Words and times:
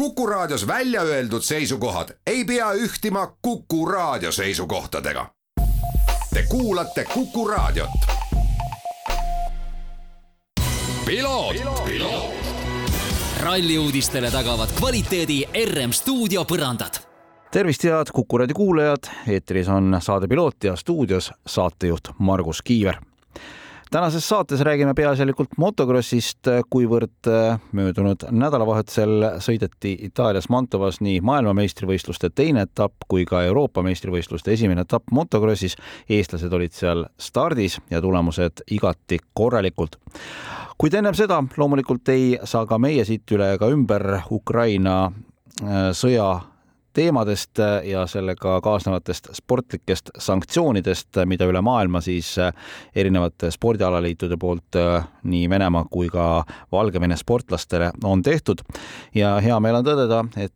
Kuku 0.00 0.26
Raadios 0.26 0.66
välja 0.66 1.02
öeldud 1.02 1.42
seisukohad 1.42 2.08
ei 2.26 2.44
pea 2.44 2.72
ühtima 2.72 3.36
Kuku 3.42 3.86
Raadio 3.86 4.32
seisukohtadega. 4.32 5.26
Te 6.34 6.42
kuulate 6.48 7.04
Kuku 7.04 7.48
Raadiot. 7.48 7.90
ralli 13.40 13.78
uudistele 13.78 14.30
tagavad 14.30 14.68
kvaliteedi 14.78 15.44
RM 15.64 15.92
stuudio 15.92 16.44
põrandad 16.44 16.96
tervist, 17.50 17.84
head 17.84 18.06
Kuku 18.12 18.38
raadio 18.38 18.54
kuulajad, 18.54 19.12
eetris 19.28 19.68
on 19.68 19.96
saade 20.00 20.28
Piloot 20.28 20.64
ja 20.64 20.76
stuudios 20.76 21.32
saatejuht 21.46 22.08
Margus 22.18 22.62
Kiiver. 22.62 23.09
Tänases 23.90 24.28
saates 24.28 24.60
räägime 24.60 24.94
peaasjalikult 24.94 25.56
motokrossist, 25.58 26.46
kuivõrd 26.70 27.30
möödunud 27.72 28.22
nädalavahetusel 28.30 29.24
sõideti 29.42 29.96
Itaalias 30.06 30.48
Mantovas 30.48 31.00
nii 31.02 31.20
maailmameistrivõistluste 31.26 32.30
teine 32.34 32.64
etapp 32.68 33.08
kui 33.08 33.24
ka 33.26 33.42
Euroopa 33.48 33.82
meistrivõistluste 33.82 34.52
esimene 34.54 34.86
etapp 34.86 35.10
motokrossis. 35.10 35.76
eestlased 36.08 36.52
olid 36.52 36.72
seal 36.72 37.04
stardis 37.18 37.80
ja 37.90 38.00
tulemused 38.00 38.62
igati 38.70 39.18
korralikult 39.34 39.98
kuid 40.78 40.94
ennem 40.94 41.14
seda 41.14 41.42
loomulikult 41.56 42.08
ei 42.08 42.38
saa 42.44 42.66
ka 42.66 42.78
meie 42.78 43.04
siit 43.04 43.30
üle 43.32 43.52
ega 43.54 43.68
ümber 43.68 44.22
Ukraina 44.30 45.12
sõja 45.92 46.40
teemadest 46.92 47.60
ja 47.84 48.06
sellega 48.10 48.60
kaasnevatest 48.64 49.30
sportlikest 49.36 50.10
sanktsioonidest, 50.18 51.22
mida 51.26 51.46
üle 51.50 51.62
maailma 51.64 52.00
siis 52.04 52.34
erinevate 52.94 53.50
spordialaliitude 53.54 54.36
poolt 54.40 54.78
nii 55.22 55.50
Venemaa 55.50 55.84
kui 55.90 56.08
ka 56.12 56.44
Valgevene 56.72 57.16
sportlastele 57.16 57.92
on 58.04 58.22
tehtud. 58.22 58.62
ja 59.14 59.36
hea 59.40 59.60
meel 59.60 59.80
on 59.80 59.84
tõdeda, 59.86 60.24
et 60.36 60.54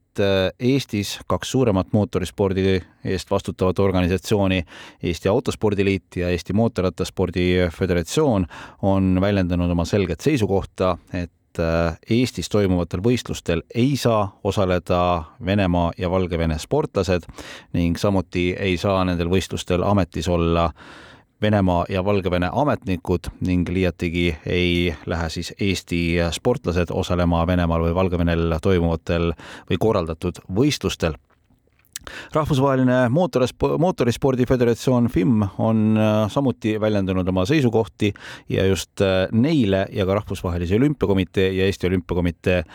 Eestis 0.60 1.18
kaks 1.26 1.50
suuremat 1.50 1.92
mootorispordi 1.92 2.80
eest 3.04 3.30
vastutavat 3.30 3.78
organisatsiooni, 3.78 4.62
Eesti 5.02 5.28
Autospordiliit 5.28 6.16
ja 6.16 6.28
Eesti 6.30 6.52
Mootorrattaspordi 6.52 7.68
Föderatsioon 7.74 8.46
on 8.82 9.18
väljendanud 9.20 9.70
oma 9.70 9.84
selget 9.84 10.20
seisukohta, 10.20 10.96
et 11.12 11.32
et 11.54 11.58
äh, 11.62 11.98
Eestis 12.10 12.48
toimuvatel 12.48 13.02
võistlustel 13.02 13.62
ei 13.74 13.96
saa 13.96 14.40
osaleda 14.44 15.24
Venemaa 15.44 15.92
ja 15.98 16.10
Valgevene 16.10 16.58
sportlased 16.58 17.26
ning 17.72 17.98
samuti 17.98 18.54
ei 18.58 18.76
saa 18.76 19.04
nendel 19.04 19.30
võistlustel 19.30 19.82
ametis 19.86 20.28
olla 20.28 20.70
Venemaa 21.42 21.84
ja 21.88 22.04
Valgevene 22.04 22.50
ametnikud 22.52 23.30
ning 23.40 23.68
liiatigi 23.68 24.36
ei 24.46 24.94
lähe 25.06 25.28
siis 25.30 25.52
Eesti 25.60 26.16
sportlased 26.32 26.90
osalema 26.90 27.46
Venemaal 27.46 27.86
või 27.86 27.94
Valgevenel 27.94 28.58
toimuvatel 28.62 29.32
või 29.70 29.78
korraldatud 29.78 30.42
võistlustel 30.54 31.18
rahvusvaheline 32.32 33.08
mootorisp-, 33.08 33.66
mootorispordi 33.78 34.46
föderatsioon 34.46 35.08
FIM 35.12 35.42
on 35.58 35.96
äh, 35.96 36.30
samuti 36.30 36.80
väljendanud 36.80 37.28
oma 37.28 37.44
seisukohti 37.46 38.12
ja 38.48 38.66
just 38.66 39.00
äh, 39.00 39.28
neile 39.32 39.86
ja 39.92 40.06
ka 40.06 40.14
Rahvusvahelise 40.14 40.76
Olümpiakomitee 40.76 41.52
ja 41.52 41.66
Eesti 41.66 41.86
Olümpiakomitee 41.86 42.58
äh, 42.58 42.66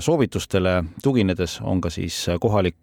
soovitustele 0.00 0.84
tuginedes 1.02 1.60
on 1.62 1.80
ka 1.80 1.90
siis 1.90 2.26
kohalik 2.40 2.76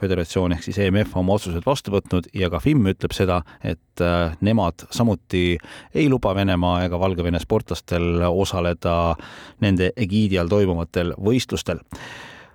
föderatsioon 0.00 0.52
ehk 0.52 0.62
siis 0.62 0.78
EMF 0.78 1.16
oma 1.16 1.34
otsused 1.34 1.66
vastu 1.66 1.92
võtnud 1.94 2.30
ja 2.34 2.50
ka 2.50 2.60
FIM 2.62 2.86
ütleb 2.92 3.14
seda, 3.14 3.40
et 3.64 4.02
nemad 4.40 4.86
samuti 4.94 5.58
ei 5.94 6.08
luba 6.08 6.34
Venemaa 6.34 6.84
ega 6.86 7.00
Valgevene 7.00 7.40
sportlastel 7.42 8.22
osaleda 8.28 9.16
nende 9.60 9.90
egiidi 9.96 10.38
all 10.38 10.48
toimuvatel 10.48 11.14
võistlustel 11.18 11.82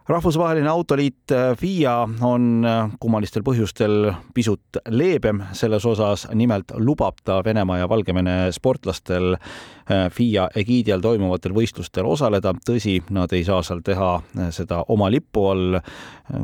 rahvusvaheline 0.08 0.70
autoliit 0.70 1.32
äh, 1.32 1.58
FIA 1.58 2.10
on 2.22 2.66
äh, 2.66 2.90
kummalistel 3.00 3.42
põhjustel 3.44 4.12
pisut 4.34 4.78
leebem 4.90 5.42
selles 5.54 5.86
osas, 5.86 6.28
nimelt 6.34 6.76
lubab 6.78 7.24
ta 7.26 7.42
Venemaa 7.46 7.78
ja 7.78 7.90
Valgevene 7.90 8.52
sportlastel 8.54 9.34
äh, 9.34 10.12
FIA 10.14 10.50
egiidi 10.56 10.94
all 10.94 11.02
toimuvatel 11.02 11.56
võistlustel 11.58 12.06
osaleda. 12.06 12.54
tõsi, 12.70 13.00
nad 13.10 13.34
ei 13.34 13.44
saa 13.44 13.64
seal 13.64 13.82
teha 13.86 14.12
seda 14.54 14.84
oma 14.88 15.10
lipu 15.10 15.48
all, 15.50 15.80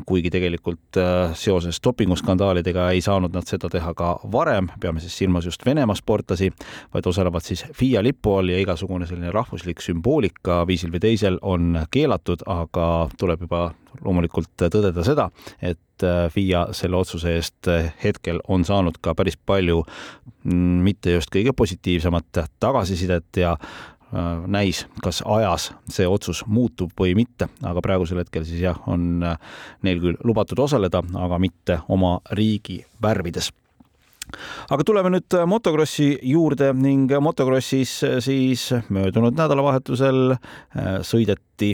kuigi 0.06 0.30
tegelikult 0.30 0.98
seoses 1.34 1.80
dopinguskandaalidega 1.84 2.90
ei 2.92 3.02
saanud 3.02 3.34
nad 3.34 3.46
seda 3.50 3.70
teha 3.70 3.94
ka 3.98 4.12
varem, 4.32 4.70
peame 4.80 5.00
siis 5.00 5.18
silmas 5.18 5.46
just 5.46 5.66
Venemaa 5.66 5.96
sportlasi, 5.96 6.52
vaid 6.94 7.08
osalevad 7.08 7.46
siis 7.46 7.66
FIA 7.78 8.04
lipu 8.04 8.36
all 8.38 8.50
ja 8.50 8.60
igasugune 8.62 9.08
selline 9.10 9.32
rahvuslik 9.32 9.82
sümboolika 9.82 10.62
viisil 10.68 10.94
või 10.94 11.02
teisel 11.06 11.40
on 11.42 11.86
keelatud, 11.92 12.46
aga 12.46 13.10
tuleb 13.18 13.42
juba 13.46 13.51
loomulikult 14.00 14.52
tõdeda 14.58 15.04
seda, 15.06 15.28
et 15.62 16.06
äh, 16.06 16.26
FIA 16.34 16.68
selle 16.78 17.00
otsuse 17.02 17.36
eest 17.38 17.70
äh, 17.72 17.92
hetkel 18.04 18.42
on 18.52 18.66
saanud 18.68 19.00
ka 19.04 19.16
päris 19.18 19.38
palju 19.38 19.82
mm, 19.84 20.82
mitte 20.86 21.18
just 21.18 21.32
kõige 21.34 21.54
positiivsemat 21.58 22.44
tagasisidet 22.62 23.42
ja 23.44 23.54
äh, 23.58 24.44
näis, 24.48 24.86
kas 25.04 25.22
ajas 25.26 25.72
see 25.92 26.08
otsus 26.08 26.44
muutub 26.48 26.94
või 27.00 27.16
mitte, 27.20 27.52
aga 27.64 27.84
praegusel 27.84 28.24
hetkel 28.24 28.48
siis 28.48 28.64
jah, 28.64 28.80
on 28.90 29.22
neil 29.22 30.04
küll 30.04 30.22
lubatud 30.24 30.60
osaleda, 30.64 31.04
aga 31.26 31.42
mitte 31.42 31.82
oma 31.92 32.20
riigi 32.38 32.82
värvides. 33.04 33.52
Aga 34.72 34.86
tuleme 34.88 35.10
nüüd 35.12 35.36
motokrossi 35.52 36.14
juurde 36.24 36.70
ning 36.78 37.12
motokrossis 37.20 37.98
siis 38.24 38.70
möödunud 38.88 39.36
nädalavahetusel 39.36 40.38
sõideti 41.04 41.74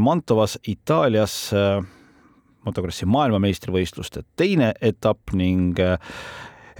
Mantovas 0.00 0.58
Itaalias 0.68 1.50
äh, 1.56 1.80
motokrossi 2.66 3.08
maailmameistrivõistluste 3.10 4.22
teine 4.36 4.72
etapp 4.80 5.34
ning 5.34 5.78
äh, 5.80 5.96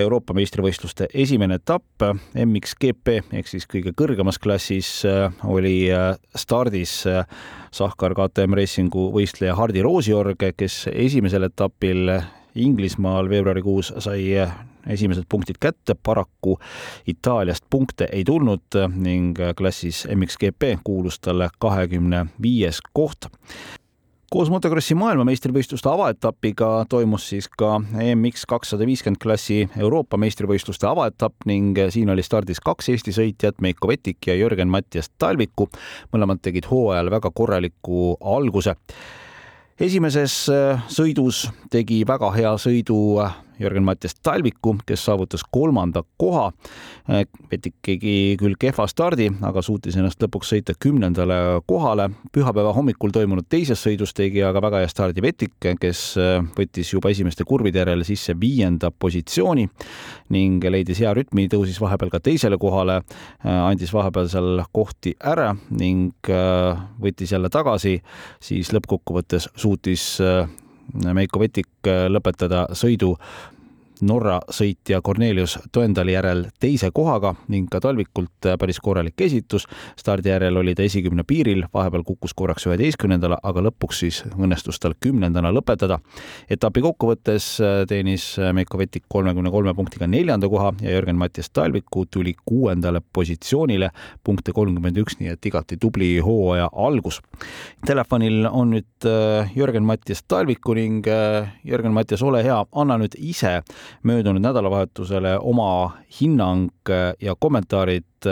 Euroopa 0.00 0.32
meistrivõistluste 0.36 1.10
esimene 1.12 1.58
etapp 1.60 2.04
MXGP 2.32 3.16
ehk 3.36 3.50
siis 3.50 3.66
kõige 3.68 3.92
kõrgemas 3.96 4.38
klassis 4.40 5.02
oli 5.44 5.90
stardis 6.40 6.94
Sahkar 7.74 8.14
KTM 8.16 8.56
Racingu 8.56 9.10
võistleja 9.12 9.58
Hardi 9.58 9.82
Roosiorg, 9.84 10.40
kes 10.56 10.86
esimesel 10.94 11.50
etapil 11.50 12.14
Inglismaal 12.54 13.28
veebruarikuus 13.28 13.92
sai 14.00 14.38
esimesed 14.86 15.24
punktid 15.28 15.60
kätte, 15.60 15.94
paraku 15.94 16.58
Itaaliast 17.06 17.64
punkte 17.70 18.08
ei 18.12 18.24
tulnud 18.24 18.80
ning 18.94 19.38
klassis 19.56 20.06
MXGP 20.14 20.80
kuulus 20.84 21.20
talle 21.20 21.50
kahekümne 21.58 22.26
viies 22.42 22.80
koht 22.92 23.28
koos 24.30 24.46
motokrossi 24.50 24.94
maailmameistrivõistluste 24.94 25.88
avaetapiga 25.90 26.68
toimus 26.88 27.24
siis 27.32 27.48
ka 27.50 27.80
EMX 27.98 28.44
kakssada 28.48 28.86
viiskümmend 28.86 29.18
klassi 29.22 29.64
Euroopa 29.78 30.20
meistrivõistluste 30.22 30.86
avaetapp 30.86 31.48
ning 31.50 31.78
siin 31.90 32.12
oli 32.14 32.22
stardis 32.22 32.62
kaks 32.62 32.92
Eesti 32.94 33.14
sõitjat, 33.16 33.58
Meiko 33.58 33.90
Vetik 33.90 34.30
ja 34.30 34.36
Jörgen 34.38 34.70
Mattias 34.70 35.10
Talviku. 35.18 35.66
mõlemad 36.14 36.38
tegid 36.42 36.70
hooajal 36.70 37.10
väga 37.10 37.30
korraliku 37.34 38.16
alguse. 38.20 38.76
esimeses 39.80 40.46
sõidus 40.86 41.50
tegi 41.70 42.04
väga 42.06 42.30
hea 42.30 42.54
sõidu 42.54 43.26
Jörgen-Mattias 43.60 44.14
Talviku, 44.22 44.74
kes 44.86 45.04
saavutas 45.04 45.44
kolmanda 45.50 46.02
koha. 46.18 46.50
Vetik 47.50 47.74
tegi 47.84 48.36
küll 48.40 48.56
kehva 48.60 48.86
stardi, 48.88 49.28
aga 49.46 49.62
suutis 49.64 49.96
ennast 49.98 50.22
lõpuks 50.22 50.54
sõita 50.54 50.74
kümnendale 50.80 51.60
kohale. 51.68 52.10
pühapäeva 52.32 52.72
hommikul 52.72 53.10
toimunud 53.12 53.46
teises 53.48 53.80
sõidus 53.84 54.14
tegi 54.14 54.42
aga 54.42 54.62
väga 54.62 54.80
hea 54.82 54.88
stardi 54.88 55.22
Vetik, 55.22 55.54
kes 55.80 56.14
võttis 56.56 56.92
juba 56.92 57.10
esimeste 57.10 57.44
kurvide 57.44 57.82
järel 57.82 58.04
sisse 58.04 58.34
viienda 58.40 58.90
positsiooni 58.90 59.68
ning 60.30 60.64
leidis 60.64 61.00
hea 61.00 61.12
rütmi, 61.14 61.48
tõusis 61.48 61.80
vahepeal 61.80 62.10
ka 62.10 62.20
teisele 62.20 62.58
kohale, 62.58 63.00
andis 63.44 63.92
vahepeal 63.92 64.28
seal 64.30 64.64
kohti 64.72 65.14
ära 65.20 65.52
ning 65.70 66.32
võttis 67.00 67.32
jälle 67.34 67.50
tagasi, 67.52 67.98
siis 68.40 68.72
lõppkokkuvõttes 68.72 69.50
suutis 69.56 70.18
Meiko 70.94 71.40
Vetik 71.42 71.68
lõpetada 72.10 72.66
sõidu 72.76 73.14
Norra 74.02 74.38
sõitja 74.50 75.00
Cornelius 75.04 75.58
Toendali 75.72 76.14
järel 76.14 76.46
teise 76.60 76.90
kohaga 76.94 77.34
ning 77.48 77.68
ka 77.70 77.80
Talvikult 77.80 78.48
päris 78.58 78.80
korralik 78.80 79.20
esitus. 79.20 79.66
stardi 79.96 80.28
järel 80.28 80.56
oli 80.56 80.74
ta 80.74 80.82
esikümne 80.82 81.22
piiril, 81.22 81.64
vahepeal 81.74 82.02
kukkus 82.04 82.34
korraks 82.34 82.66
üheteistkümnendale, 82.66 83.36
aga 83.42 83.60
lõpuks 83.60 84.02
siis 84.04 84.22
õnnestus 84.38 84.80
tal 84.80 84.94
kümnendana 85.00 85.52
lõpetada. 85.52 85.98
etapi 86.50 86.80
kokkuvõttes 86.80 87.60
teenis 87.88 88.36
Meiko 88.52 88.78
Vetik 88.78 89.04
kolmekümne 89.08 89.50
kolme 89.50 89.74
punktiga 89.74 90.06
neljanda 90.06 90.48
koha 90.48 90.72
ja 90.80 90.90
Jörgen-Mattias 90.90 91.50
Talviku 91.52 92.06
tuli 92.06 92.34
kuuendale 92.44 93.00
positsioonile, 93.12 93.90
punkte 94.24 94.52
kolmkümmend 94.52 94.96
üks, 94.96 95.18
nii 95.20 95.34
et 95.34 95.46
igati 95.46 95.76
tubli 95.76 96.18
hooaja 96.18 96.70
algus. 96.72 97.20
Telefonil 97.86 98.46
on 98.50 98.74
nüüd 98.74 99.08
äh, 99.08 99.52
Jörgen-Mattias 99.56 100.22
Talviku 100.28 100.74
ning 100.74 101.06
äh, 101.08 101.50
Jörgen-Mattias, 101.64 102.22
ole 102.22 102.42
hea, 102.44 102.58
anna 102.72 102.98
nüüd 103.00 103.16
ise 103.18 103.60
möödunud 104.02 104.42
nädalavahetusele 104.42 105.38
oma 105.38 105.96
hinnang 106.20 106.70
ja 107.20 107.34
kommentaarid 107.38 108.04
et, 108.20 108.28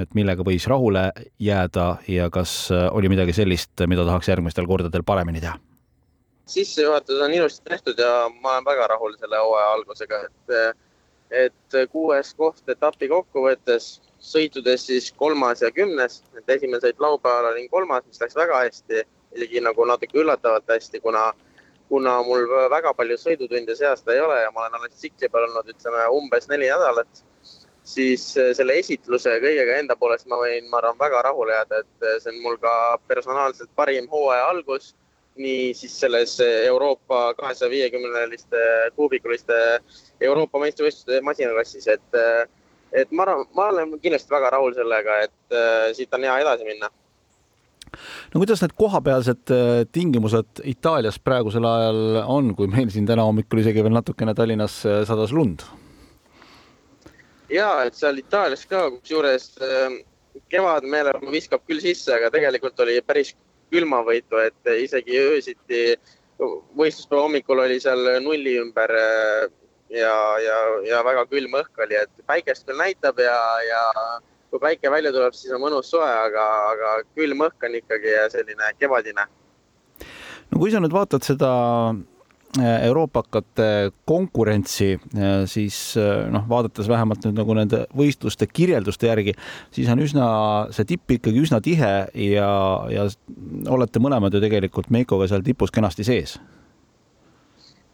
et 0.00 0.14
millega 0.16 0.44
võis 0.44 0.66
rahule 0.68 1.10
jääda 1.38 1.96
ja 2.08 2.30
kas 2.30 2.70
oli 2.90 3.10
midagi 3.12 3.34
sellist, 3.36 3.72
mida 3.86 4.04
tahaks 4.04 4.28
järgmistel 4.28 4.66
kordadel 4.66 5.04
paremini 5.04 5.40
teha? 5.40 5.58
sissejuhatus 6.46 7.20
on 7.20 7.32
ilusti 7.34 7.64
tehtud 7.66 7.98
ja 7.98 8.28
ma 8.40 8.52
olen 8.52 8.64
väga 8.64 8.86
rahul 8.86 9.16
selle 9.18 9.38
hooaja 9.42 9.72
algusega, 9.74 10.20
et, 10.28 10.76
et 11.30 11.78
kuues 11.90 12.30
koht 12.38 12.68
etapi 12.70 13.08
kokkuvõttes, 13.10 13.88
sõitudes 14.22 14.84
siis 14.86 15.10
kolmas 15.12 15.64
ja 15.64 15.72
kümnes, 15.74 16.20
et 16.38 16.54
esimene 16.54 16.78
sõit 16.84 17.02
laupäeval 17.02 17.50
olin 17.50 17.66
kolmas, 17.70 18.06
mis 18.06 18.22
läks 18.22 18.38
väga 18.38 18.60
hästi, 18.62 19.02
isegi 19.34 19.64
nagu 19.66 19.88
natuke 19.90 20.22
üllatavalt 20.22 20.70
hästi, 20.70 21.02
kuna 21.02 21.32
kuna 21.88 22.16
mul 22.26 22.46
väga 22.70 22.92
palju 22.98 23.16
sõidutunde 23.20 23.76
see 23.78 23.86
aasta 23.88 24.14
ei 24.14 24.20
ole 24.20 24.40
ja 24.42 24.50
ma 24.54 24.64
olen 24.64 24.78
alles 24.78 24.96
tsikli 24.96 25.30
peal 25.30 25.46
olnud, 25.46 25.70
ütleme 25.70 26.06
umbes 26.18 26.48
neli 26.50 26.68
nädalat, 26.70 27.22
siis 27.86 28.24
äh, 28.40 28.50
selle 28.58 28.78
esitluse 28.82 29.36
kõigega 29.42 29.78
enda 29.80 29.96
poolest 29.98 30.26
ma 30.30 30.38
võin, 30.40 30.66
ma 30.70 30.80
arvan, 30.80 30.98
väga 30.98 31.22
rahule 31.28 31.54
jääda, 31.54 31.82
et 31.84 32.06
äh, 32.08 32.18
see 32.22 32.32
on 32.34 32.42
mul 32.42 32.58
ka 32.62 32.72
personaalselt 33.10 33.70
parim 33.78 34.08
hooaja 34.12 34.52
algus. 34.54 34.94
nii 35.36 35.74
siis 35.76 35.92
selles 36.00 36.30
Euroopa 36.40 37.34
kahesaja 37.36 37.68
viiekümneliste 37.68 38.60
kuubikuliste 38.96 39.56
Euroopa 40.24 40.62
meistrivõistluste 40.62 41.18
masinaklassis, 41.20 41.88
et, 41.92 42.16
äh, 42.16 42.46
et 43.02 43.12
ma 43.12 43.26
arvan, 43.26 43.44
ma 43.52 43.66
olen 43.68 43.98
kindlasti 44.00 44.32
väga 44.32 44.54
rahul 44.54 44.72
sellega, 44.74 45.18
et 45.26 45.58
siit 45.98 46.14
on 46.16 46.24
hea 46.24 46.38
edasi 46.40 46.64
minna 46.64 46.88
no 48.32 48.40
kuidas 48.40 48.62
need 48.62 48.74
kohapealsed 48.78 49.52
äh, 49.54 49.84
tingimused 49.92 50.62
Itaalias 50.64 51.18
praegusel 51.22 51.66
ajal 51.68 52.20
on, 52.24 52.52
kui 52.58 52.68
meil 52.70 52.90
siin 52.92 53.08
täna 53.08 53.26
hommikul 53.28 53.62
isegi 53.62 53.84
veel 53.84 53.96
natukene 53.96 54.34
Tallinnas 54.34 54.80
äh, 54.86 55.02
sadas 55.08 55.34
lund? 55.36 55.64
ja, 57.52 57.70
et 57.86 57.98
seal 57.98 58.18
Itaalias 58.22 58.66
ka, 58.70 58.88
kusjuures 58.98 59.50
äh, 59.62 59.98
kevadmeeleolu 60.52 61.32
viskab 61.32 61.64
küll 61.66 61.82
sisse, 61.82 62.12
aga 62.16 62.30
tegelikult 62.34 62.80
oli 62.84 62.98
päris 63.06 63.34
külmavõitu, 63.72 64.38
et 64.44 64.68
isegi 64.78 65.16
öösiti 65.18 65.80
võistluspäeva 66.38 67.24
hommikul 67.24 67.62
oli 67.64 67.80
seal 67.82 68.04
nulli 68.22 68.52
ümber 68.60 68.92
ja, 69.90 70.14
ja, 70.44 70.58
ja 70.86 71.00
väga 71.06 71.24
külm 71.30 71.56
õhk 71.58 71.82
oli, 71.86 71.96
et 71.98 72.26
päikest 72.28 72.66
küll 72.68 72.78
näitab 72.78 73.18
ja, 73.22 73.38
ja 73.66 73.82
kui 74.50 74.62
päike 74.62 74.90
välja 74.90 75.12
tuleb, 75.14 75.34
siis 75.36 75.54
on 75.54 75.62
mõnus 75.62 75.90
soe, 75.90 76.06
aga, 76.06 76.44
aga 76.72 76.92
külm 77.16 77.46
õhk 77.48 77.66
on 77.68 77.78
ikkagi 77.80 78.18
selline 78.32 78.72
kevadine. 78.80 79.26
no 80.50 80.60
kui 80.60 80.70
sa 80.70 80.80
nüüd 80.82 80.94
vaatad 80.94 81.26
seda 81.26 81.50
äh, 81.90 82.86
euroopakate 82.86 83.90
konkurentsi, 84.06 84.92
äh, 84.94 85.44
siis 85.50 85.96
äh, 86.00 86.26
noh, 86.32 86.46
vaadates 86.48 86.88
vähemalt 86.88 87.26
nüüd 87.26 87.38
nagu 87.40 87.56
nende 87.58 87.84
võistluste 87.96 88.46
kirjelduste 88.46 89.10
järgi, 89.10 89.34
siis 89.74 89.90
on 89.92 90.02
üsna, 90.04 90.26
see 90.76 90.88
tipp 90.94 91.18
ikkagi 91.18 91.42
üsna 91.42 91.60
tihe 91.60 91.94
ja, 92.30 92.50
ja 92.92 93.08
olete 93.72 94.02
mõlemad 94.02 94.34
ju 94.34 94.44
tegelikult 94.44 94.92
Meikoga 94.94 95.28
seal 95.30 95.44
tipus 95.46 95.74
kenasti 95.74 96.06
sees. 96.06 96.38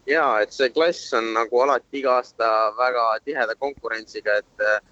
ja 0.06 0.26
et 0.44 0.52
see 0.52 0.68
klass 0.74 1.12
on 1.16 1.32
nagu 1.32 1.64
alati 1.64 2.02
iga 2.02 2.18
aasta 2.20 2.48
väga 2.76 3.12
tiheda 3.24 3.54
konkurentsiga, 3.56 4.42
et 4.42 4.90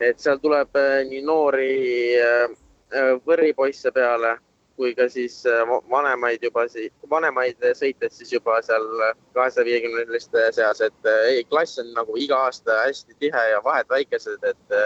et 0.00 0.20
seal 0.22 0.38
tuleb 0.42 0.76
äh, 0.78 1.00
nii 1.08 1.22
noori 1.26 1.72
äh, 2.22 2.44
äh, 2.94 3.14
võrripoisse 3.26 3.92
peale 3.94 4.36
kui 4.78 4.92
ka 4.94 5.08
siis 5.10 5.40
vanemaid 5.90 6.44
juba, 6.46 6.62
vanemaid 7.10 7.64
sõitjaid 7.74 8.12
siis 8.14 8.30
juba 8.30 8.60
seal 8.62 8.84
kahesaja 9.34 9.64
viiekümneliste 9.66 10.44
seas, 10.54 10.78
et 10.86 11.08
ei, 11.26 11.40
klass 11.50 11.80
on 11.82 11.90
nagu 11.96 12.14
iga 12.14 12.38
aasta 12.46 12.84
hästi 12.84 13.16
tihe 13.18 13.42
ja 13.50 13.58
vahed 13.64 13.90
väikesed, 13.90 14.46
et 14.46 14.76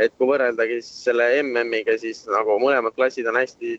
et 0.00 0.16
kui 0.16 0.30
võrreldagi 0.30 0.80
siis 0.80 1.04
selle 1.04 1.26
MM-iga, 1.42 1.98
siis 2.00 2.22
nagu 2.32 2.56
mõlemad 2.60 2.96
klassid 2.96 3.28
on 3.28 3.36
hästi, 3.36 3.76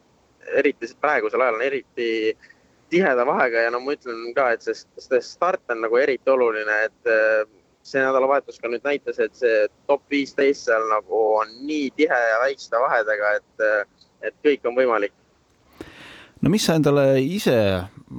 eriti 0.62 0.92
praegusel 1.02 1.42
ajal 1.42 1.58
on 1.58 1.66
eriti 1.66 2.38
tiheda 2.94 3.26
vahega. 3.26 3.66
Ja 3.66 3.74
no 3.74 3.82
ma 3.82 3.98
ütlen 3.98 4.34
ka, 4.38 4.52
et 4.54 4.66
see, 4.66 4.78
see 5.02 5.22
start 5.26 5.74
on 5.74 5.82
nagu 5.86 5.98
eriti 5.98 6.34
oluline, 6.34 6.78
et 6.86 7.12
see 7.88 8.04
nädalavahetus 8.04 8.60
ka 8.62 8.70
nüüd 8.72 8.84
näitas, 8.86 9.20
et 9.24 9.36
see 9.38 9.68
top 9.88 10.04
viisteist 10.12 10.68
seal 10.68 10.84
nagu 10.92 11.22
on 11.40 11.54
nii 11.68 11.90
tihe 11.96 12.18
ja 12.32 12.42
väikeste 12.44 12.82
vahedega, 12.84 13.32
et, 13.40 13.94
et 14.30 14.36
kõik 14.46 14.68
on 14.68 14.76
võimalik. 14.78 15.14
no 16.42 16.52
mis 16.54 16.66
sa 16.68 16.76
endale 16.78 17.08
ise 17.24 17.58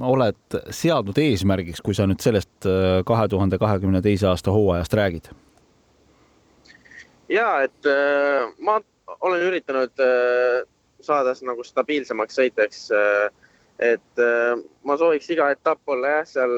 oled 0.01 0.57
seadnud 0.75 1.17
eesmärgiks, 1.21 1.83
kui 1.85 1.97
sa 1.97 2.07
nüüd 2.09 2.21
sellest 2.23 2.67
äh, 2.69 3.01
kahe 3.05 3.27
tuhande 3.31 3.61
kahekümne 3.61 4.01
teise 4.05 4.29
aasta 4.31 4.53
hooajast 4.55 4.97
räägid? 4.97 5.31
ja 7.29 7.61
et 7.65 7.89
äh, 7.89 8.49
ma 8.57 8.79
olen 9.21 9.47
üritanud 9.51 10.01
äh, 10.01 10.65
saada 11.01 11.35
nagu 11.45 11.63
stabiilsemaks 11.63 12.35
sõitjaks. 12.41 12.89
et 13.79 14.19
ma 14.83 14.95
sooviks 14.99 15.29
iga 15.31 15.45
etapp 15.53 15.87
olla 15.87 16.09
jah, 16.17 16.25
seal 16.27 16.55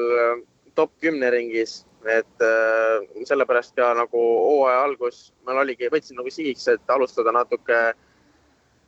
top 0.74 0.90
kümne 0.98 1.28
ringis 1.30 1.84
et 2.10 2.44
äh, 2.44 3.04
sellepärast 3.28 3.74
ka 3.76 3.92
nagu 3.96 4.20
hooaja 4.20 4.82
algus 4.86 5.28
meil 5.46 5.62
oligi, 5.62 5.90
võtsin 5.92 6.18
nagu 6.18 6.30
sihiks, 6.32 6.66
et 6.72 6.92
alustada 6.94 7.32
natuke 7.34 7.80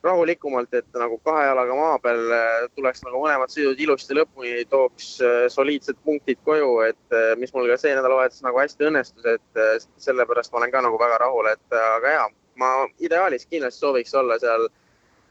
rahulikumalt, 0.05 0.75
et 0.77 0.99
nagu 1.01 1.17
kahe 1.25 1.47
jalaga 1.47 1.77
maa 1.79 1.99
peal 2.03 2.23
äh, 2.37 2.67
tuleks 2.77 3.05
nagu 3.07 3.23
mõlemad 3.23 3.53
sõidud 3.53 3.81
ilusti 3.81 4.17
lõpuni, 4.19 4.55
tooks 4.71 5.11
äh, 5.25 5.43
soliidsed 5.53 6.01
punktid 6.05 6.41
koju, 6.45 6.73
et 6.91 7.19
mis 7.41 7.55
mul 7.55 7.71
ka 7.71 7.79
see 7.81 7.95
nädalavahetus 7.97 8.45
nagu 8.45 8.61
hästi 8.61 8.91
õnnestus, 8.91 9.29
et 9.37 9.93
sellepärast 10.03 10.53
ma 10.53 10.63
olen 10.63 10.75
ka 10.75 10.85
nagu 10.85 11.01
väga 11.01 11.21
rahul, 11.25 11.51
et 11.53 11.79
aga 11.81 12.17
ja, 12.19 12.25
ma 12.61 12.73
ideaalis 13.03 13.47
kindlasti 13.51 13.87
sooviks 13.87 14.15
olla 14.19 14.39
seal 14.43 14.69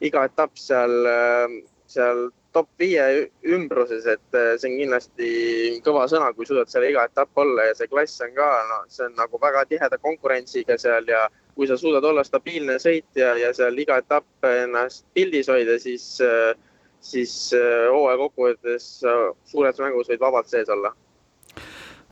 iga 0.03 0.25
etapp 0.27 0.57
seal, 0.59 0.95
seal 1.87 2.25
top 2.53 2.69
viie 2.79 3.03
ümbruses, 3.55 4.05
et 4.09 4.37
äh, 4.37 4.53
see 4.61 4.69
on 4.69 4.79
kindlasti 4.79 5.29
kõva 5.85 6.05
sõna, 6.11 6.31
kui 6.37 6.47
suudad 6.47 6.71
seal 6.71 6.85
iga 6.87 7.05
etapp 7.09 7.43
olla 7.43 7.67
ja 7.69 7.77
see 7.77 7.89
klass 7.91 8.21
on 8.25 8.35
ka, 8.37 8.49
no 8.69 8.81
see 8.93 9.07
on 9.07 9.15
nagu 9.19 9.39
väga 9.41 9.65
tiheda 9.71 9.99
konkurentsiga 10.03 10.77
seal 10.81 11.09
ja 11.09 11.25
kui 11.57 11.69
sa 11.69 11.77
suudad 11.77 12.05
olla 12.09 12.25
stabiilne 12.25 12.79
sõitja 12.81 13.33
ja 13.41 13.53
seal 13.57 13.77
iga 13.81 13.99
etapp 14.01 14.49
ennast 14.49 15.05
pildis 15.17 15.49
hoida, 15.51 15.79
siis, 15.81 16.07
äh, 16.25 16.53
siis 17.01 17.35
äh, 17.57 17.87
hooaja 17.91 18.21
kokkuvõttes 18.25 18.89
suures 19.51 19.81
mängus 19.81 20.13
võid 20.13 20.21
vabalt 20.23 20.53
sees 20.53 20.69
olla 20.73 20.93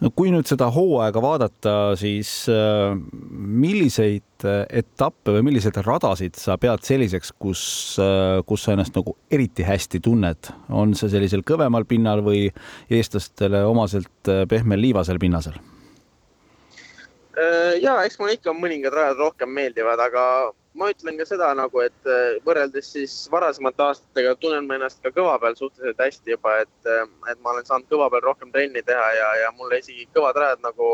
kui 0.10 0.32
nüüd 0.34 0.50
seda 0.50 0.66
hooaega 0.74 1.22
vaadata, 1.22 1.74
siis 2.00 2.30
äh, 2.50 2.96
milliseid 3.30 4.46
äh, 4.48 4.64
etappe 4.82 5.36
või 5.36 5.44
milliseid 5.52 5.78
radasid 5.86 6.40
sa 6.42 6.58
pead 6.62 6.82
selliseks, 6.88 7.34
kus, 7.38 7.64
äh, 8.02 8.40
kus 8.48 8.66
sa 8.66 8.74
ennast 8.74 8.98
nagu 8.98 9.14
eriti 9.32 9.66
hästi 9.68 10.02
tunned, 10.02 10.50
on 10.74 10.96
see 10.98 11.12
sellisel 11.14 11.46
kõvemal 11.46 11.86
pinnal 11.90 12.24
või 12.26 12.48
eestlastele 12.90 13.62
omaselt 13.70 14.32
pehmel 14.50 14.82
liivasel 14.82 15.22
pinnasel? 15.22 15.60
ja 17.82 17.94
eks 18.04 18.18
mulle 18.20 18.36
ikka 18.36 18.52
mõningad 18.54 18.94
rajad 18.94 19.22
rohkem 19.22 19.50
meeldivad, 19.56 20.02
aga 20.04 20.24
ma 20.74 20.90
ütlen 20.92 21.18
ka 21.20 21.26
seda 21.28 21.52
nagu, 21.58 21.84
et 21.84 22.10
äh, 22.10 22.40
võrreldes 22.46 22.92
siis 22.96 23.14
varasemate 23.32 23.84
aastatega 23.84 24.36
tunnen 24.40 24.68
ma 24.68 24.78
ennast 24.78 25.02
ka 25.04 25.12
kõva 25.16 25.38
peal 25.42 25.58
suhteliselt 25.60 26.00
hästi 26.00 26.36
juba, 26.36 26.58
et, 26.64 26.76
äh, 26.88 27.04
et 27.32 27.40
ma 27.44 27.54
olen 27.54 27.68
saanud 27.68 27.90
kõva 27.92 28.10
peal 28.14 28.24
rohkem 28.30 28.52
trenni 28.56 28.84
teha 28.88 29.08
ja, 29.18 29.32
ja 29.44 29.54
mulle 29.58 29.82
isegi 29.82 30.08
kõvad 30.16 30.40
rajad 30.40 30.64
nagu 30.64 30.94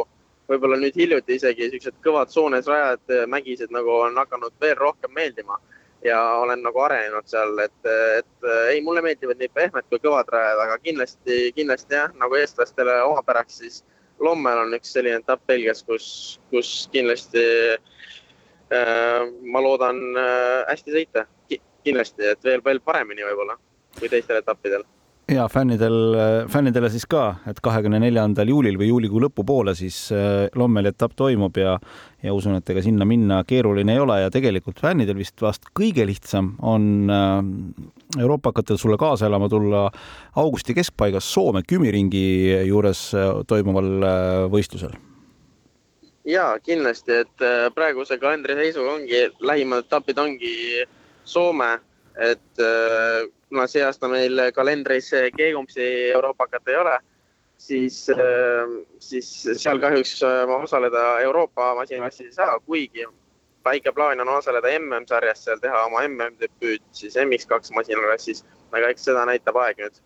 võib-olla 0.50 0.79
nüüd 0.81 0.96
hiljuti 0.98 1.38
isegi 1.38 1.69
siuksed 1.74 2.00
kõvad 2.05 2.34
soones 2.34 2.69
rajad, 2.72 3.03
äh, 3.13 3.25
mägised 3.29 3.74
nagu 3.75 4.00
on 4.07 4.17
hakanud 4.17 4.55
veel 4.62 4.77
rohkem 4.81 5.13
meeldima 5.13 5.60
ja 6.05 6.17
olen 6.41 6.62
nagu 6.65 6.81
arenenud 6.81 7.29
seal, 7.29 7.53
et, 7.62 7.77
et 8.17 8.50
ei, 8.72 8.81
mulle 8.86 9.01
meeldivad 9.05 9.38
nii 9.41 9.51
pehmed 9.53 9.86
kui 9.91 10.01
kõvad 10.01 10.29
rajad, 10.34 10.62
aga 10.65 10.77
kindlasti, 10.81 11.39
kindlasti 11.57 11.98
jah, 11.98 12.12
nagu 12.22 12.38
eestlastele 12.38 13.00
omapäraks, 13.12 13.62
siis 13.62 13.79
Lommel 14.22 14.57
on 14.57 14.74
üks 14.74 14.96
selline 14.96 15.19
etapp 15.19 15.43
Belgias, 15.50 15.84
kus, 15.86 16.05
kus 16.50 16.69
kindlasti 16.93 17.43
Äh, 17.46 17.84
ma 18.71 19.63
loodan 19.63 20.03
äh, 20.17 20.67
hästi 20.71 20.93
sõita. 20.93 21.25
Kindlasti, 21.88 22.25
et 22.27 22.43
veel, 22.43 22.62
veel 22.65 22.81
paremini 22.83 23.24
võib-olla 23.24 23.55
kui 23.97 24.09
teistel 24.12 24.41
etappidel. 24.41 24.83
Ja 25.31 25.45
fännidel, 25.51 25.95
fännidele 26.51 26.88
siis 26.91 27.03
ka, 27.07 27.24
et 27.47 27.57
kahekümne 27.63 28.00
neljandal 28.00 28.47
juulil 28.47 28.77
või 28.79 28.88
juulikuu 28.89 29.21
lõpupoole 29.25 29.74
siis 29.75 30.05
äh, 30.15 30.45
Lommeli 30.55 30.91
etapp 30.93 31.15
toimub 31.19 31.57
ja, 31.59 31.77
ja 32.24 32.36
usun, 32.36 32.55
et 32.59 32.69
ega 32.71 32.83
sinna 32.83 33.07
minna 33.07 33.41
keeruline 33.47 33.95
ei 33.95 34.03
ole 34.03 34.21
ja 34.21 34.31
tegelikult 34.31 34.79
fännidel 34.83 35.19
vist 35.19 35.43
vast 35.43 35.67
kõige 35.75 36.07
lihtsam 36.07 36.53
on 36.59 37.12
euroopakatel 38.19 38.79
sulle 38.79 39.00
kaasa 39.00 39.27
elama 39.27 39.51
tulla 39.51 39.89
augusti 40.39 40.75
keskpaigas 40.75 41.27
Soome 41.33 41.63
Kümiringi 41.67 42.24
juures 42.67 43.09
toimuval 43.47 43.93
võistlusel 44.51 44.95
ja 46.27 46.60
kindlasti, 46.63 47.22
et 47.24 47.43
äh, 47.43 47.67
praeguse 47.75 48.17
kalendri 48.19 48.55
seisuga 48.60 48.96
ongi, 48.98 49.22
lähimad 49.39 49.86
etapid 49.86 50.19
ongi 50.19 50.53
Soome, 51.27 51.74
et 52.19 52.63
äh, 52.63 53.27
kuna 53.50 53.67
see 53.67 53.84
aasta 53.84 54.10
meil 54.12 54.50
kalendris 54.55 55.12
G-Kumpsi 55.38 55.88
Euroopakat 56.15 56.67
ei 56.72 56.79
ole, 56.81 56.98
siis, 57.57 58.01
äh, 58.12 58.75
siis 59.00 59.29
seal 59.62 59.79
kahjuks 59.84 60.19
ma 60.50 60.60
osaleda 60.67 61.05
Euroopa 61.24 61.74
masinaklassis 61.79 62.27
ei 62.27 62.36
saa, 62.41 62.60
kuigi 62.65 63.07
väike 63.65 63.91
plaan 63.91 64.19
on 64.24 64.36
osaleda 64.38 64.72
MM-sarjas 64.79 65.46
seal, 65.48 65.63
teha 65.63 65.86
oma 65.88 66.03
MM-debüüt 66.07 66.84
siis 66.91 67.15
MX2 67.24 67.75
masinaklassis, 67.75 68.43
aga 68.72 68.91
eks 68.91 69.07
seda 69.10 69.25
näitab 69.27 69.60
aeg 69.63 69.79
nüüd 69.84 70.03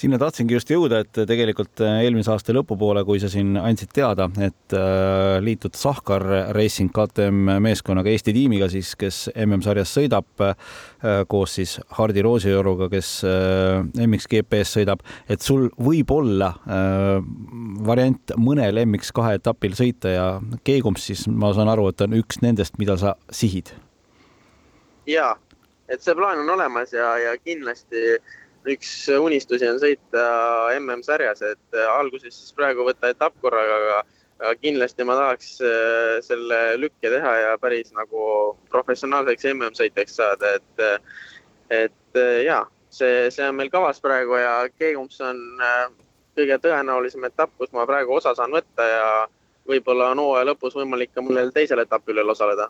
sinna 0.00 0.16
tahtsingi 0.20 0.54
just 0.56 0.70
jõuda, 0.72 1.02
et 1.04 1.18
tegelikult 1.28 1.82
äh, 1.84 2.00
eelmise 2.06 2.32
aasta 2.32 2.54
lõpupoole, 2.56 3.02
kui 3.04 3.20
sa 3.20 3.28
siin 3.32 3.56
andsid 3.60 3.92
teada, 3.96 4.28
et 4.40 4.76
äh, 4.76 5.36
liitud 5.44 5.76
Sahkar 5.76 6.24
Racing 6.56 6.92
KTM 6.94 7.58
meeskonnaga 7.64 8.12
Eesti 8.12 8.34
tiimiga 8.36 8.70
siis, 8.72 8.94
kes 9.00 9.22
MM-sarjas 9.34 9.92
sõidab 9.98 10.44
äh, 10.46 10.54
koos 11.30 11.58
siis 11.58 11.76
Hardi 11.98 12.24
Roosijõruga, 12.24 12.90
kes 12.92 13.12
MX-GP-s 14.06 14.78
sõidab, 14.78 15.04
et 15.30 15.44
sul 15.44 15.68
võib 15.80 16.10
olla 16.14 16.50
variant 17.86 18.34
mõnel 18.40 18.82
MX2 18.84 19.36
etapil 19.40 19.76
sõita 19.78 20.12
ja 20.12 20.26
Keegumps 20.64 21.08
siis 21.10 21.26
ma 21.28 21.52
saan 21.56 21.70
aru, 21.72 21.88
et 21.90 22.04
on 22.04 22.16
üks 22.20 22.40
nendest, 22.44 22.76
mida 22.80 22.96
sa 23.00 23.14
sihid. 23.32 23.72
ja, 25.08 25.32
et 25.88 26.04
see 26.04 26.14
plaan 26.14 26.44
on 26.44 26.52
olemas 26.56 26.92
ja, 26.94 27.14
ja 27.18 27.34
kindlasti 27.40 28.04
äh, 28.18 28.38
üks 28.68 28.90
unistusi 29.14 29.68
on 29.68 29.78
sõita 29.80 30.24
MM-sarjas, 30.76 31.42
et 31.42 31.76
äh, 31.76 31.86
alguses 31.96 32.34
siis 32.34 32.52
praegu 32.56 32.84
võtta 32.84 33.12
etapp 33.12 33.36
korraga, 33.40 33.78
aga 34.40 34.54
kindlasti 34.60 35.04
ma 35.08 35.16
tahaks 35.18 35.54
äh, 35.64 36.18
selle 36.24 36.60
lükke 36.80 37.12
teha 37.12 37.32
ja 37.44 37.54
päris 37.60 37.92
nagu 37.96 38.56
professionaalseks 38.72 39.48
MM-sõitjaks 39.54 40.20
saada, 40.20 40.54
et, 40.60 40.84
äh, 40.84 41.00
et 41.86 42.20
ja 42.44 42.64
see, 42.90 43.30
see 43.32 43.48
on 43.48 43.56
meil 43.56 43.72
kavas 43.72 44.02
praegu 44.02 44.36
ja 44.40 44.54
Keegumps 44.76 45.20
on 45.24 45.40
kõige 46.36 46.58
tõenäolisem 46.62 47.24
etapp, 47.28 47.52
kus 47.58 47.72
ma 47.72 47.86
praegu 47.88 48.16
osa 48.18 48.34
saan 48.34 48.52
võtta 48.54 48.86
ja 48.86 49.08
võib-olla 49.68 50.10
on 50.12 50.22
hooaja 50.24 50.48
lõpus 50.50 50.74
võimalik 50.76 51.14
ka 51.14 51.22
mõnel 51.22 51.52
teisel 51.54 51.80
etapil 51.84 52.18
veel 52.18 52.32
osaleda 52.34 52.68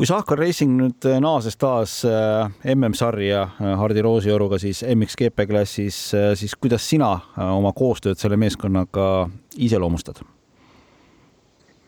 kui 0.00 0.08
Sahkar 0.08 0.38
Racing 0.40 0.78
nüüd 0.80 1.04
äh, 1.04 1.18
naases 1.20 1.58
taas 1.60 1.98
äh, 2.08 2.46
MM-sarja 2.72 3.42
äh, 3.44 3.72
Hardi 3.76 4.00
Roosioruga 4.00 4.56
siis 4.56 4.78
MX-GP 4.80 5.44
klassis, 5.50 5.98
siis 6.40 6.54
kuidas 6.56 6.86
sina 6.88 7.10
oma 7.52 7.74
koostööd 7.76 8.16
selle 8.16 8.38
meeskonnaga 8.40 9.28
iseloomustad? 9.60 10.22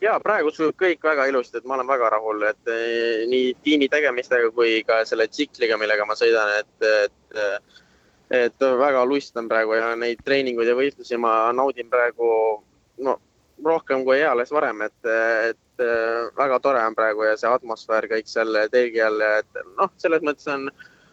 ja 0.04 0.18
praegu 0.20 0.52
sujub 0.52 0.76
kõik 0.76 1.08
väga 1.08 1.24
ilusti, 1.30 1.56
et 1.62 1.64
ma 1.64 1.78
olen 1.78 1.88
väga 1.88 2.12
rahul, 2.12 2.44
et 2.50 2.72
nii 3.32 3.54
tiimi 3.64 3.88
tegemistega 3.88 4.52
kui 4.52 4.82
ka 4.84 5.00
selle 5.08 5.30
tsikliga, 5.32 5.80
millega 5.80 6.04
ma 6.04 6.18
sõidan, 6.18 6.52
et, 6.58 6.88
et, 7.06 7.82
et 8.42 8.70
väga 8.82 9.06
lust 9.08 9.40
on 9.40 9.48
praegu 9.48 9.78
ja 9.78 9.94
neid 9.96 10.20
treeninguid 10.26 10.68
ja 10.68 10.76
võistlusi 10.76 11.16
ma 11.16 11.46
naudin 11.56 11.88
praegu 11.88 12.28
no 13.08 13.16
rohkem 13.64 14.04
kui 14.06 14.18
eales 14.20 14.52
varem, 14.52 14.82
et, 14.86 15.10
et 15.50 15.84
väga 16.38 16.58
tore 16.62 16.82
on 16.86 16.94
praegu 16.94 17.24
ja 17.26 17.36
see 17.36 17.50
atmosfäär 17.50 18.06
kõik 18.10 18.28
seal 18.30 18.56
telgi 18.70 19.02
all 19.02 19.22
et 19.26 19.62
noh, 19.78 19.90
selles 20.02 20.22
mõttes 20.22 20.46
on 20.52 20.68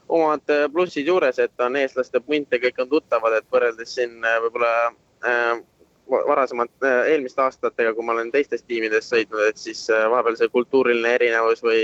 omad 0.10 0.54
plussid 0.74 1.08
juures, 1.08 1.40
et 1.40 1.64
on 1.64 1.78
eestlaste 1.80 2.22
punt 2.26 2.54
ja 2.54 2.60
kõik 2.62 2.82
on 2.84 2.90
tuttavad, 2.90 3.36
et 3.38 3.50
võrreldes 3.54 3.94
siin 3.96 4.18
äh, 4.26 4.40
võib-olla 4.44 4.72
äh, 5.26 5.60
varasemalt 6.10 6.86
äh, 6.86 7.12
eelmiste 7.14 7.44
aastatega, 7.46 7.94
kui 7.94 8.06
ma 8.06 8.16
olen 8.16 8.32
teistes 8.34 8.66
tiimides 8.66 9.10
sõitnud, 9.12 9.44
et 9.50 9.62
siis 9.62 9.86
äh, 9.94 10.08
vahepeal 10.10 10.40
see 10.40 10.50
kultuuriline 10.54 11.14
erinevus 11.20 11.62
või, 11.66 11.84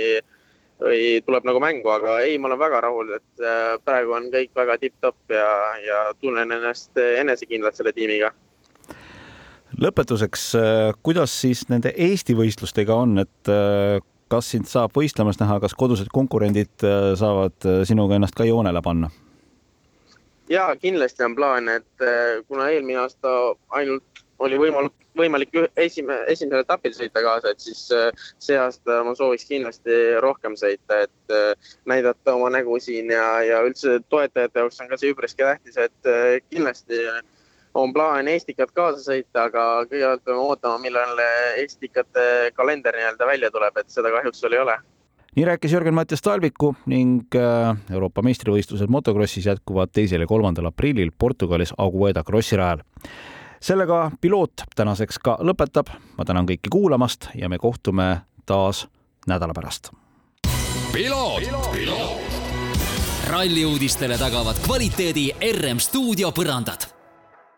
või 0.82 1.02
tuleb 1.28 1.46
nagu 1.48 1.62
mängu, 1.62 1.92
aga 1.94 2.18
ei, 2.26 2.40
ma 2.42 2.50
olen 2.50 2.64
väga 2.64 2.82
rahul, 2.88 3.14
et 3.20 3.46
praegu 3.86 4.18
on 4.18 4.32
kõik 4.34 4.56
väga 4.58 4.80
tipp-topp 4.82 5.38
ja, 5.38 5.52
ja 5.86 6.02
tunnen 6.20 6.52
ennast 6.58 6.98
enesekindlalt 6.98 7.78
selle 7.78 7.94
tiimiga 7.96 8.34
lõpetuseks, 9.82 10.44
äh, 10.56 10.94
kuidas 11.04 11.34
siis 11.42 11.66
nende 11.70 11.92
Eesti 11.96 12.36
võistlustega 12.38 12.96
on, 12.96 13.20
et 13.24 13.52
äh, 13.52 14.00
kas 14.32 14.50
sind 14.54 14.70
saab 14.70 14.96
võistlemas 14.96 15.40
näha, 15.42 15.60
kas 15.64 15.76
kodused 15.78 16.10
konkurendid 16.14 16.86
äh, 16.86 17.14
saavad 17.20 17.86
sinuga 17.88 18.18
ennast 18.18 18.38
ka 18.38 18.48
joonele 18.48 18.84
panna? 18.86 19.12
ja 20.50 20.68
kindlasti 20.78 21.24
on 21.26 21.34
plaan, 21.34 21.70
et 21.74 22.04
kuna 22.46 22.68
eelmine 22.70 23.00
aasta 23.02 23.30
ainult 23.74 24.20
oli 24.46 24.60
võimalik, 24.62 24.94
võimalik 25.18 25.56
esime, 25.82 26.20
esimesel 26.30 26.62
etapil 26.62 26.94
sõita 26.94 27.24
kaasa, 27.26 27.56
et 27.56 27.64
siis 27.66 27.80
see 28.46 28.60
aasta 28.60 29.00
ma 29.08 29.16
sooviks 29.18 29.48
kindlasti 29.50 29.96
rohkem 30.22 30.54
sõita, 30.60 31.00
et 31.08 31.66
näidata 31.90 32.36
oma 32.38 32.52
nägu 32.54 32.78
siin 32.78 33.10
ja, 33.10 33.26
ja 33.42 33.64
üldse 33.66 33.98
toetajate 34.14 34.62
jaoks 34.62 34.84
on 34.86 34.92
ka 34.92 35.02
see 35.02 35.16
üpriski 35.16 35.42
tähtis, 35.42 35.82
et 35.82 36.12
kindlasti 36.54 37.02
on 37.76 37.94
plaan 37.94 38.28
Estikat 38.28 38.72
kaasa 38.72 39.04
sõita, 39.04 39.50
aga 39.50 39.64
kõigepealt 39.90 40.24
peame 40.26 40.42
ootama, 40.42 40.80
millal 40.82 41.20
Estikate 41.62 42.52
kalender 42.56 42.96
nii-öelda 42.96 43.28
välja 43.28 43.52
tuleb, 43.52 43.78
et 43.82 43.92
seda 43.92 44.12
kahjuks 44.16 44.44
veel 44.44 44.58
ei 44.58 44.64
ole. 44.64 44.78
nii 45.36 45.46
rääkis 45.46 45.72
Jörgen-Mattias 45.76 46.24
Talviku 46.24 46.76
ning 46.86 47.36
äh, 47.36 47.76
Euroopa 47.92 48.24
meistrivõistlused 48.24 48.88
motokrossis 48.88 49.46
jätkuvad 49.46 49.92
teisel 49.92 50.24
ja 50.24 50.28
kolmandal 50.28 50.72
aprillil 50.72 51.12
Portugalis 51.20 51.74
Agueda 51.78 52.24
krossi 52.24 52.56
rajal. 52.56 52.80
sellega 53.60 54.12
piloot 54.22 54.64
tänaseks 54.76 55.20
ka 55.20 55.38
lõpetab. 55.42 55.92
ma 56.18 56.26
tänan 56.26 56.48
kõiki 56.48 56.72
kuulamast 56.72 57.30
ja 57.36 57.50
me 57.50 57.58
kohtume 57.58 58.22
taas 58.46 58.88
nädala 59.28 59.54
pärast. 59.54 59.92
ralli 63.28 63.66
uudistele 63.66 64.18
tagavad 64.18 64.56
kvaliteedi 64.66 65.32
RM 65.52 65.80
stuudio 65.80 66.32
põrandad 66.32 66.95